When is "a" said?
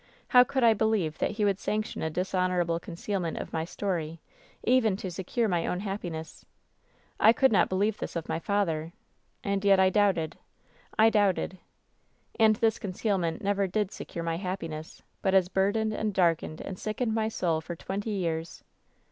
2.01-2.09